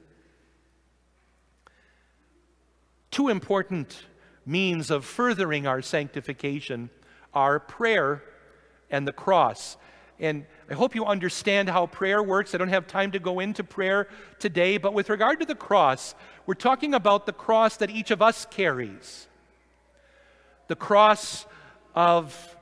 Two 3.10 3.28
important 3.28 4.04
means 4.44 4.90
of 4.90 5.04
furthering 5.04 5.66
our 5.66 5.80
sanctification 5.80 6.90
are 7.32 7.60
prayer 7.60 8.22
and 8.90 9.06
the 9.06 9.12
cross. 9.12 9.76
And 10.18 10.46
I 10.70 10.74
hope 10.74 10.94
you 10.94 11.04
understand 11.04 11.68
how 11.68 11.86
prayer 11.86 12.22
works. 12.22 12.54
I 12.54 12.58
don't 12.58 12.68
have 12.68 12.86
time 12.86 13.12
to 13.12 13.18
go 13.18 13.40
into 13.40 13.64
prayer 13.64 14.08
today, 14.38 14.78
but 14.78 14.94
with 14.94 15.08
regard 15.08 15.40
to 15.40 15.46
the 15.46 15.54
cross, 15.54 16.14
we're 16.46 16.54
talking 16.54 16.94
about 16.94 17.26
the 17.26 17.32
cross 17.32 17.76
that 17.78 17.90
each 17.90 18.10
of 18.10 18.22
us 18.22 18.46
carries 18.50 19.28
the 20.68 20.76
cross 20.76 21.46
of 21.94 22.53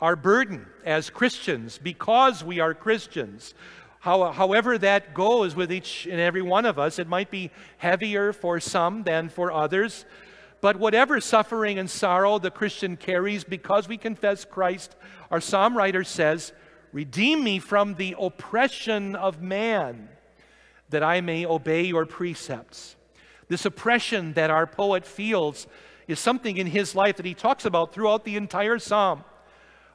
our 0.00 0.16
burden 0.16 0.66
as 0.84 1.10
Christians 1.10 1.78
because 1.78 2.44
we 2.44 2.60
are 2.60 2.74
Christians. 2.74 3.54
How, 4.00 4.30
however, 4.30 4.78
that 4.78 5.14
goes 5.14 5.56
with 5.56 5.72
each 5.72 6.06
and 6.06 6.20
every 6.20 6.42
one 6.42 6.66
of 6.66 6.78
us, 6.78 6.98
it 6.98 7.08
might 7.08 7.30
be 7.30 7.50
heavier 7.78 8.32
for 8.32 8.60
some 8.60 9.02
than 9.02 9.28
for 9.28 9.50
others. 9.50 10.04
But 10.60 10.76
whatever 10.76 11.20
suffering 11.20 11.78
and 11.78 11.88
sorrow 11.88 12.38
the 12.38 12.50
Christian 12.50 12.96
carries 12.96 13.44
because 13.44 13.88
we 13.88 13.96
confess 13.96 14.44
Christ, 14.44 14.96
our 15.30 15.40
psalm 15.40 15.76
writer 15.76 16.04
says, 16.04 16.52
Redeem 16.92 17.42
me 17.42 17.58
from 17.58 17.94
the 17.94 18.14
oppression 18.18 19.16
of 19.16 19.42
man, 19.42 20.08
that 20.88 21.02
I 21.02 21.20
may 21.20 21.44
obey 21.44 21.84
your 21.84 22.06
precepts. 22.06 22.96
This 23.48 23.64
oppression 23.64 24.32
that 24.34 24.50
our 24.50 24.66
poet 24.66 25.04
feels 25.04 25.66
is 26.08 26.18
something 26.18 26.56
in 26.56 26.68
his 26.68 26.94
life 26.94 27.16
that 27.16 27.26
he 27.26 27.34
talks 27.34 27.64
about 27.64 27.92
throughout 27.92 28.24
the 28.24 28.36
entire 28.36 28.78
psalm. 28.78 29.24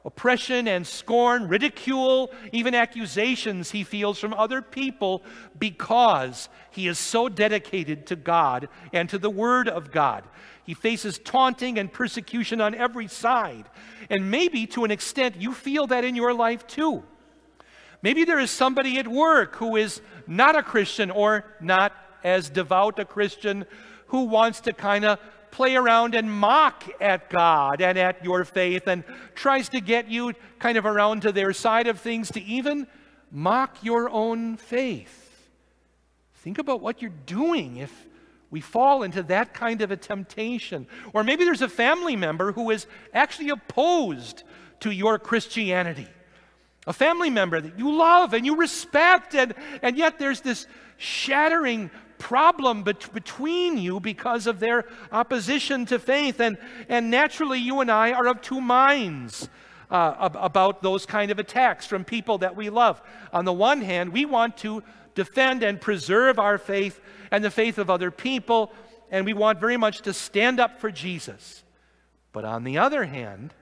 Oppression 0.04 0.66
and 0.66 0.84
scorn, 0.84 1.46
ridicule, 1.46 2.32
even 2.50 2.74
accusations 2.74 3.70
he 3.70 3.84
feels 3.84 4.18
from 4.18 4.34
other 4.34 4.60
people 4.60 5.22
because 5.58 6.48
he 6.72 6.88
is 6.88 6.98
so 6.98 7.28
dedicated 7.28 8.06
to 8.06 8.16
God 8.16 8.68
and 8.92 9.08
to 9.10 9.18
the 9.18 9.30
Word 9.30 9.68
of 9.68 9.92
God. 9.92 10.24
He 10.64 10.74
faces 10.74 11.18
taunting 11.18 11.78
and 11.78 11.92
persecution 11.92 12.60
on 12.60 12.74
every 12.74 13.06
side. 13.06 13.68
And 14.10 14.30
maybe 14.30 14.66
to 14.68 14.84
an 14.84 14.90
extent 14.90 15.36
you 15.40 15.52
feel 15.52 15.86
that 15.88 16.04
in 16.04 16.16
your 16.16 16.34
life 16.34 16.66
too. 16.66 17.04
Maybe 18.02 18.24
there 18.24 18.40
is 18.40 18.50
somebody 18.50 18.98
at 18.98 19.06
work 19.06 19.56
who 19.56 19.76
is 19.76 20.00
not 20.26 20.56
a 20.56 20.62
Christian 20.62 21.12
or 21.12 21.44
not 21.60 21.92
as 22.24 22.50
devout 22.50 22.98
a 22.98 23.04
Christian 23.04 23.64
who 24.06 24.24
wants 24.24 24.60
to 24.62 24.72
kind 24.72 25.04
of 25.04 25.18
play 25.52 25.76
around 25.76 26.16
and 26.16 26.32
mock 26.32 26.82
at 27.00 27.30
God 27.30 27.80
and 27.80 27.96
at 27.96 28.24
your 28.24 28.44
faith 28.44 28.88
and 28.88 29.04
tries 29.36 29.68
to 29.68 29.80
get 29.80 30.08
you 30.08 30.32
kind 30.58 30.76
of 30.76 30.84
around 30.84 31.22
to 31.22 31.30
their 31.30 31.52
side 31.52 31.86
of 31.86 32.00
things 32.00 32.32
to 32.32 32.42
even 32.42 32.88
mock 33.30 33.76
your 33.82 34.10
own 34.10 34.56
faith. 34.56 35.50
Think 36.36 36.58
about 36.58 36.80
what 36.80 37.00
you're 37.00 37.12
doing 37.26 37.76
if 37.76 38.08
we 38.50 38.60
fall 38.60 39.02
into 39.02 39.22
that 39.24 39.54
kind 39.54 39.80
of 39.80 39.90
a 39.90 39.96
temptation. 39.96 40.86
Or 41.12 41.22
maybe 41.22 41.44
there's 41.44 41.62
a 41.62 41.68
family 41.68 42.16
member 42.16 42.52
who 42.52 42.70
is 42.70 42.86
actually 43.14 43.50
opposed 43.50 44.42
to 44.80 44.90
your 44.90 45.18
Christianity. 45.18 46.08
A 46.86 46.92
family 46.92 47.30
member 47.30 47.60
that 47.60 47.78
you 47.78 47.96
love 47.96 48.34
and 48.34 48.44
you 48.44 48.56
respect, 48.56 49.34
and, 49.34 49.54
and 49.82 49.96
yet 49.96 50.18
there's 50.18 50.40
this 50.40 50.66
shattering 50.96 51.90
problem 52.22 52.84
bet- 52.84 53.12
between 53.12 53.76
you 53.76 53.98
because 53.98 54.46
of 54.46 54.60
their 54.60 54.84
opposition 55.10 55.84
to 55.86 55.98
faith. 55.98 56.40
And, 56.40 56.56
and 56.88 57.10
naturally, 57.10 57.58
you 57.58 57.80
and 57.80 57.90
I 57.90 58.12
are 58.12 58.28
of 58.28 58.40
two 58.40 58.60
minds. 58.60 59.48
Uh, 59.90 60.30
about 60.36 60.82
those 60.82 61.04
kind 61.04 61.30
of 61.30 61.38
attacks 61.38 61.84
from 61.84 62.02
people 62.02 62.38
that 62.38 62.56
we 62.56 62.70
love. 62.70 63.02
On 63.30 63.44
the 63.44 63.52
one 63.52 63.82
hand, 63.82 64.10
we 64.10 64.24
want 64.24 64.56
to 64.56 64.82
defend 65.14 65.62
and 65.62 65.78
preserve 65.78 66.38
our 66.38 66.56
faith 66.56 66.98
and 67.30 67.44
the 67.44 67.50
faith 67.50 67.76
of 67.76 67.90
other 67.90 68.10
people, 68.10 68.72
and 69.10 69.26
we 69.26 69.34
want 69.34 69.60
very 69.60 69.76
much 69.76 70.00
to 70.00 70.14
stand 70.14 70.58
up 70.58 70.80
for 70.80 70.90
Jesus. 70.90 71.62
But 72.32 72.46
on 72.46 72.64
the 72.64 72.78
other 72.78 73.04
hand, 73.04 73.52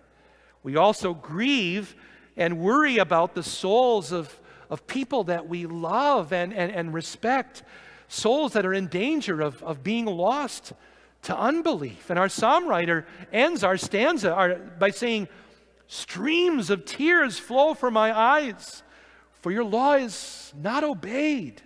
we 0.62 0.76
also 0.76 1.14
grieve 1.14 1.96
and 2.36 2.60
worry 2.60 2.98
about 2.98 3.34
the 3.34 3.42
souls 3.42 4.12
of, 4.12 4.40
of 4.68 4.86
people 4.86 5.24
that 5.24 5.48
we 5.48 5.66
love 5.66 6.32
and, 6.32 6.54
and, 6.54 6.70
and 6.70 6.94
respect 6.94 7.64
souls 8.10 8.54
that 8.54 8.66
are 8.66 8.74
in 8.74 8.88
danger 8.88 9.40
of, 9.40 9.62
of 9.62 9.84
being 9.84 10.04
lost 10.04 10.72
to 11.22 11.38
unbelief. 11.38 12.10
And 12.10 12.18
our 12.18 12.28
psalm 12.28 12.66
writer 12.66 13.06
ends 13.32 13.62
our 13.62 13.76
stanza 13.76 14.34
our, 14.34 14.56
by 14.56 14.90
saying, 14.90 15.28
Streams 15.86 16.70
of 16.70 16.84
tears 16.84 17.38
flow 17.38 17.74
from 17.74 17.94
my 17.94 18.16
eyes, 18.16 18.82
for 19.40 19.50
your 19.50 19.64
law 19.64 19.94
is 19.94 20.52
not 20.56 20.84
obeyed. 20.84 21.62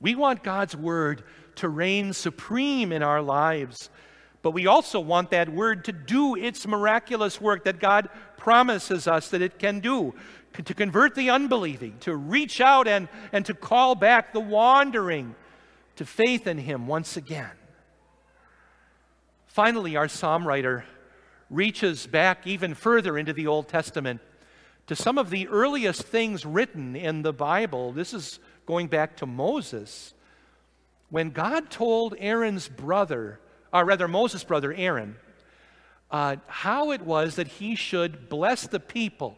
We 0.00 0.14
want 0.14 0.42
God's 0.42 0.76
word 0.76 1.24
to 1.56 1.68
reign 1.68 2.12
supreme 2.12 2.92
in 2.92 3.02
our 3.02 3.20
lives, 3.20 3.90
but 4.48 4.54
we 4.54 4.66
also 4.66 4.98
want 4.98 5.32
that 5.32 5.50
word 5.50 5.84
to 5.84 5.92
do 5.92 6.34
its 6.34 6.66
miraculous 6.66 7.38
work 7.38 7.64
that 7.64 7.78
God 7.78 8.08
promises 8.38 9.06
us 9.06 9.28
that 9.28 9.42
it 9.42 9.58
can 9.58 9.80
do 9.80 10.14
to 10.64 10.72
convert 10.72 11.14
the 11.14 11.28
unbelieving, 11.28 11.98
to 12.00 12.16
reach 12.16 12.58
out 12.58 12.88
and, 12.88 13.08
and 13.30 13.44
to 13.44 13.52
call 13.52 13.94
back 13.94 14.32
the 14.32 14.40
wandering 14.40 15.34
to 15.96 16.06
faith 16.06 16.46
in 16.46 16.56
Him 16.56 16.86
once 16.86 17.18
again. 17.18 17.50
Finally, 19.48 19.96
our 19.96 20.08
psalm 20.08 20.48
writer 20.48 20.86
reaches 21.50 22.06
back 22.06 22.46
even 22.46 22.72
further 22.72 23.18
into 23.18 23.34
the 23.34 23.48
Old 23.48 23.68
Testament 23.68 24.22
to 24.86 24.96
some 24.96 25.18
of 25.18 25.28
the 25.28 25.46
earliest 25.48 26.04
things 26.04 26.46
written 26.46 26.96
in 26.96 27.20
the 27.20 27.34
Bible. 27.34 27.92
This 27.92 28.14
is 28.14 28.38
going 28.64 28.86
back 28.86 29.18
to 29.18 29.26
Moses. 29.26 30.14
When 31.10 31.32
God 31.32 31.68
told 31.68 32.14
Aaron's 32.18 32.66
brother, 32.66 33.40
or 33.72 33.84
rather 33.84 34.08
Moses' 34.08 34.44
brother 34.44 34.72
Aaron, 34.72 35.16
uh, 36.10 36.36
how 36.46 36.90
it 36.92 37.02
was 37.02 37.36
that 37.36 37.48
he 37.48 37.74
should 37.74 38.28
bless 38.28 38.66
the 38.66 38.80
people 38.80 39.36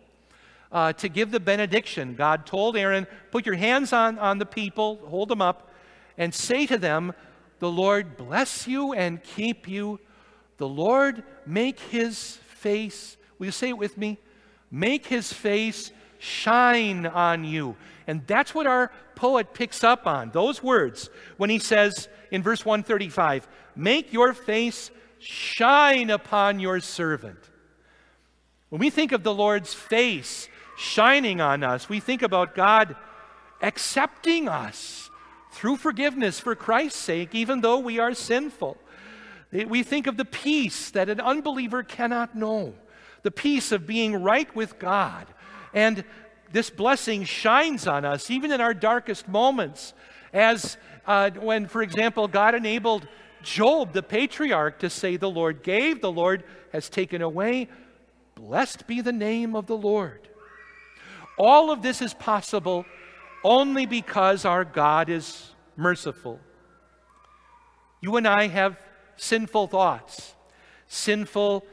uh, 0.73 0.93
to 0.95 1.09
give 1.09 1.31
the 1.31 1.41
benediction. 1.41 2.15
God 2.15 2.47
told 2.47 2.77
Aaron, 2.77 3.07
Put 3.31 3.47
your 3.47 3.57
hands 3.57 3.93
on, 3.93 4.19
on 4.19 4.39
the 4.39 4.47
people, 4.47 5.01
hold 5.07 5.29
them 5.29 5.43
up, 5.43 5.71
and 6.17 6.35
say 6.35 6.67
to 6.67 6.79
them, 6.79 7.13
The 7.59 7.71
Lord 7.71 8.17
bless 8.17 8.67
you 8.67 8.93
and 8.93 9.23
keep 9.23 9.67
you. 9.67 9.99
The 10.59 10.69
Lord 10.69 11.25
make 11.47 11.81
his 11.81 12.37
face, 12.37 13.17
will 13.39 13.47
you 13.47 13.53
say 13.53 13.71
it 13.71 13.79
with 13.79 13.97
me? 13.97 14.19
Make 14.71 15.07
his 15.07 15.33
face 15.33 15.91
shine 16.19 17.07
on 17.07 17.45
you. 17.45 17.77
And 18.07 18.27
that's 18.27 18.55
what 18.55 18.67
our 18.67 18.93
poet 19.17 19.55
picks 19.55 19.83
up 19.83 20.07
on, 20.07 20.31
those 20.31 20.63
words, 20.63 21.11
when 21.37 21.51
he 21.51 21.59
says 21.59 22.09
in 22.31 22.43
verse 22.43 22.65
135, 22.65 23.49
Make 23.77 24.13
your 24.13 24.33
face 24.33 24.91
shine 25.19 26.11
upon 26.11 26.61
your 26.61 26.81
servant. 26.81 27.39
When 28.69 28.81
we 28.81 28.91
think 28.91 29.13
of 29.13 29.23
the 29.23 29.35
Lord's 29.35 29.75
face 29.75 30.49
shining 30.81 31.41
on 31.41 31.63
us. 31.63 31.89
We 31.89 32.01
think 32.01 32.23
about 32.23 32.55
God 32.55 32.97
accepting 33.61 34.49
us 34.49 35.11
through 35.53 35.77
forgiveness 35.77 36.41
for 36.41 36.55
Christ's 36.55 36.99
sake, 36.99 37.35
even 37.35 37.61
though 37.61 37.79
we 37.79 37.99
are 37.99 38.15
sinful. 38.15 38.79
We 39.53 39.83
think 39.83 40.07
of 40.07 40.17
the 40.17 40.25
peace 40.25 40.91
that 40.93 41.09
an 41.09 41.21
unbeliever 41.21 41.83
cannot 41.83 42.35
know, 42.35 42.75
the 43.23 43.31
peace 43.31 43.73
of 43.73 43.87
being 43.87 44.23
right 44.23 44.55
with 44.57 44.79
God. 44.79 45.27
And 45.75 46.05
this 46.53 46.71
blessing 46.71 47.25
shines 47.25 47.87
on 47.87 48.05
us 48.05 48.31
even 48.31 48.51
in 48.51 48.61
our 48.61 48.75
darkest 48.75 49.29
moments. 49.29 49.93
As 50.33 50.77
uh, 51.07 51.31
when, 51.31 51.67
for 51.67 51.83
example, 51.83 52.29
God 52.29 52.55
enabled 52.55 53.07
Job, 53.43 53.93
the 53.93 54.03
patriarch, 54.03 54.81
to 54.81 54.91
say, 54.91 55.17
The 55.17 55.31
Lord 55.31 55.63
gave, 55.63 56.01
the 56.01 56.13
Lord 56.13 56.45
has 56.73 56.89
taken 56.89 57.23
away. 57.23 57.69
Blessed 58.35 58.87
be 58.87 59.01
the 59.01 59.13
name 59.13 59.55
of 59.55 59.67
the 59.67 59.77
Lord. 59.77 60.29
All 61.39 61.71
of 61.71 61.83
this 61.83 62.03
is 62.03 62.15
possible 62.15 62.85
only 63.43 63.87
because 63.87 64.45
our 64.45 64.65
God 64.65 65.09
is 65.09 65.53
merciful. 65.77 66.39
You 68.01 68.17
and 68.17 68.27
I 68.27 68.49
have 68.49 68.79
sinful 69.17 69.69
thoughts, 69.69 70.35
sinful 70.87 71.65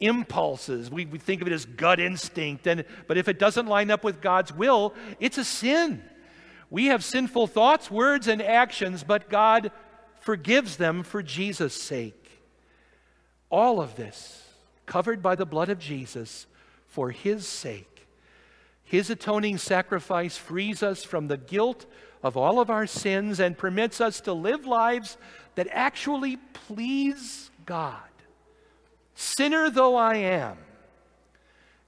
impulses. 0.00 0.90
We, 0.90 1.06
we 1.06 1.18
think 1.18 1.40
of 1.40 1.48
it 1.48 1.52
as 1.52 1.64
gut 1.64 2.00
instinct, 2.00 2.66
and, 2.66 2.84
but 3.06 3.16
if 3.16 3.28
it 3.28 3.38
doesn't 3.38 3.66
line 3.66 3.90
up 3.90 4.04
with 4.04 4.20
God's 4.20 4.52
will, 4.52 4.94
it's 5.20 5.38
a 5.38 5.44
sin. 5.44 6.02
We 6.70 6.86
have 6.86 7.04
sinful 7.04 7.48
thoughts, 7.48 7.90
words, 7.90 8.28
and 8.28 8.42
actions, 8.42 9.04
but 9.04 9.28
God 9.28 9.70
forgives 10.20 10.76
them 10.76 11.02
for 11.02 11.22
Jesus' 11.22 11.80
sake. 11.80 12.40
All 13.50 13.80
of 13.80 13.96
this 13.96 14.42
covered 14.86 15.22
by 15.22 15.34
the 15.34 15.46
blood 15.46 15.68
of 15.68 15.78
Jesus 15.78 16.46
for 16.86 17.10
His 17.10 17.46
sake. 17.46 18.06
His 18.82 19.10
atoning 19.10 19.58
sacrifice 19.58 20.36
frees 20.36 20.82
us 20.82 21.04
from 21.04 21.28
the 21.28 21.36
guilt 21.36 21.86
of 22.22 22.36
all 22.36 22.60
of 22.60 22.70
our 22.70 22.86
sins 22.86 23.40
and 23.40 23.58
permits 23.58 24.00
us 24.00 24.20
to 24.22 24.32
live 24.32 24.66
lives 24.66 25.16
that 25.56 25.68
actually 25.70 26.36
please 26.52 27.50
God. 27.66 27.98
Sinner 29.14 29.70
though 29.70 29.96
I 29.96 30.16
am, 30.16 30.56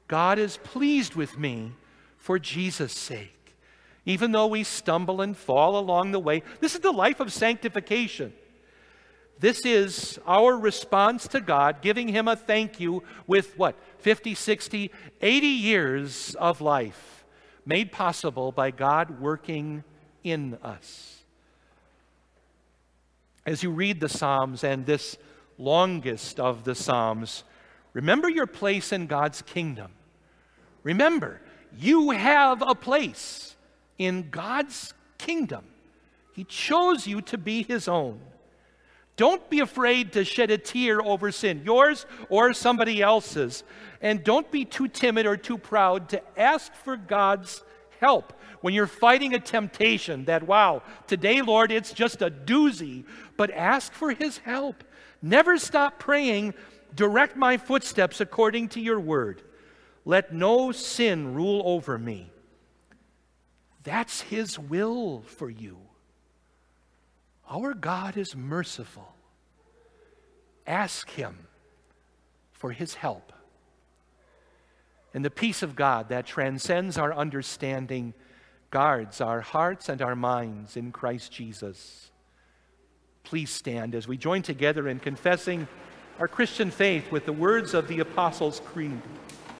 God 0.09 0.39
is 0.39 0.59
pleased 0.59 1.15
with 1.15 1.39
me 1.39 1.73
for 2.17 2.39
Jesus' 2.39 2.93
sake. 2.93 3.36
Even 4.07 4.31
though 4.31 4.47
we 4.47 4.63
stumble 4.63 5.21
and 5.21 5.37
fall 5.37 5.77
along 5.77 6.13
the 6.13 6.21
way, 6.21 6.43
this 6.61 6.75
is 6.75 6.81
the 6.81 6.93
life 6.93 7.19
of 7.19 7.33
sanctification. 7.33 8.33
This 9.39 9.67
is 9.67 10.19
our 10.27 10.57
response 10.57 11.29
to 11.29 11.41
God, 11.41 11.83
giving 11.83 12.09
Him 12.09 12.29
a 12.29 12.37
thank 12.37 12.81
you 12.81 13.03
with 13.27 13.59
what? 13.59 13.77
50, 13.99 14.35
60, 14.35 14.91
80 15.21 15.47
years 15.47 16.35
of 16.37 16.61
life 16.61 17.25
made 17.67 17.91
possible 17.91 18.53
by 18.53 18.71
God 18.71 19.21
working 19.21 19.83
in 20.23 20.57
us. 20.63 21.25
As 23.45 23.63
you 23.63 23.71
read 23.71 24.01
the 24.01 24.09
Psalms 24.09 24.63
and 24.63 24.87
this 24.87 25.19
longest 25.59 26.39
of 26.39 26.63
the 26.63 26.77
Psalms, 26.77 27.43
remember 27.93 28.29
your 28.29 28.47
place 28.47 28.93
in 28.93 29.07
God's 29.07 29.43
kingdom. 29.43 29.91
Remember, 30.85 31.41
you 31.77 32.11
have 32.11 32.63
a 32.63 32.75
place 32.75 33.56
in 33.99 34.31
God's 34.31 34.95
kingdom. 35.19 35.65
He 36.33 36.45
chose 36.45 37.07
you 37.07 37.23
to 37.23 37.39
be 37.39 37.63
His 37.63 37.89
own. 37.89 38.21
Don't 39.17 39.49
be 39.49 39.61
afraid 39.61 40.13
to 40.13 40.25
shed 40.25 40.51
a 40.51 40.59
tear 40.59 41.01
over 41.01 41.33
sin, 41.33 41.63
yours 41.65 42.05
or 42.29 42.53
somebody 42.53 43.01
else's. 43.01 43.65
And 44.03 44.23
don't 44.23 44.51
be 44.51 44.67
too 44.67 44.89
timid 44.89 45.25
or 45.25 45.39
too 45.39 45.57
proud 45.57 46.11
to 46.11 46.23
ask 46.39 46.75
for 46.75 46.99
God's 46.99 47.63
help 47.99 48.35
when 48.61 48.75
you're 48.75 48.87
fighting 48.87 49.35
a 49.35 49.39
temptation 49.39 50.27
that, 50.27 50.43
wow, 50.43 50.83
today, 51.07 51.41
Lord, 51.41 51.73
it's 51.73 51.93
just 51.93 52.21
a 52.21 52.31
doozy. 52.31 53.05
But 53.39 53.51
ask 53.51 53.93
for 53.93 54.11
His 54.11 54.39
help. 54.39 54.85
Never 55.23 55.57
stop 55.57 55.99
praying, 55.99 56.53
direct 56.95 57.37
my 57.37 57.57
footsteps 57.57 58.21
according 58.21 58.69
to 58.71 58.81
your 58.81 59.01
word. 59.01 59.43
Let 60.05 60.35
no 60.35 60.73
sin 60.73 61.35
rule 61.35 61.63
over 61.65 61.99
me. 61.99 62.31
That's 63.87 64.21
His 64.21 64.59
will 64.59 65.21
for 65.21 65.49
you. 65.49 65.79
Our 67.49 67.73
God 67.73 68.17
is 68.17 68.35
merciful. 68.35 69.15
Ask 70.67 71.09
Him 71.11 71.47
for 72.51 72.73
His 72.73 72.95
help. 72.95 73.33
And 75.15 75.25
the 75.25 75.31
peace 75.31 75.63
of 75.63 75.77
God 75.77 76.09
that 76.09 76.27
transcends 76.27 76.99
our 76.99 77.15
understanding 77.15 78.13
guards 78.71 79.21
our 79.21 79.41
hearts 79.41 79.89
and 79.89 80.03
our 80.03 80.17
minds 80.17 80.77
in 80.77 80.91
Christ 80.91 81.31
Jesus. 81.31 82.11
Please 83.23 83.51
stand 83.51 83.95
as 83.95 84.09
we 84.09 84.17
join 84.17 84.43
together 84.43 84.89
in 84.89 84.99
confessing 84.99 85.69
our 86.19 86.27
Christian 86.27 86.73
faith 86.73 87.13
with 87.13 87.25
the 87.25 87.33
words 87.33 87.73
of 87.73 87.87
the 87.87 88.01
Apostles' 88.01 88.61
Creed. 88.65 89.01